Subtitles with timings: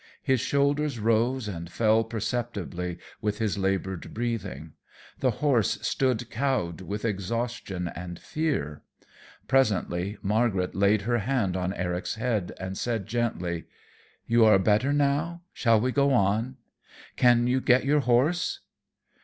[0.23, 4.71] His shoulders rose and fell perceptibly with his labored breathing.
[5.19, 8.81] The horse stood cowed with exhaustion and fear.
[9.47, 13.65] Presently Margaret laid her hand on Eric's head and said gently:
[14.25, 16.57] "You are better now, shall we go on?
[17.15, 18.61] Can you get your horse?"